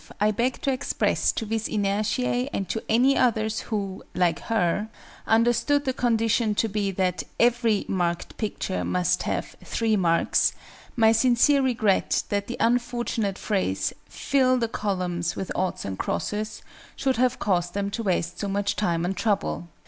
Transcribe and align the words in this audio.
I 0.19 0.31
beg 0.31 0.63
to 0.63 0.71
express 0.71 1.31
to 1.33 1.45
VIS 1.45 1.69
INERTIÆ 1.69 2.49
and 2.51 2.67
to 2.69 2.81
any 2.89 3.15
others 3.15 3.59
who, 3.69 4.03
like 4.15 4.39
her, 4.49 4.89
understood 5.27 5.85
the 5.85 5.93
condition 5.93 6.55
to 6.55 6.67
be 6.67 6.89
that 6.89 7.21
every 7.39 7.85
marked 7.87 8.35
picture 8.37 8.83
must 8.83 9.21
have 9.29 9.55
three 9.63 9.95
marks, 9.95 10.53
my 10.95 11.11
sincere 11.11 11.61
regret 11.61 12.23
that 12.29 12.47
the 12.47 12.57
unfortunate 12.59 13.37
phrase 13.37 13.93
"fill 14.09 14.57
the 14.57 14.67
columns 14.67 15.35
with 15.35 15.51
oughts 15.53 15.85
and 15.85 15.99
crosses" 15.99 16.63
should 16.95 17.17
have 17.17 17.37
caused 17.37 17.75
them 17.75 17.91
to 17.91 18.01
waste 18.01 18.39
so 18.39 18.47
much 18.47 18.75
time 18.75 19.05
and 19.05 19.15
trouble. 19.15 19.67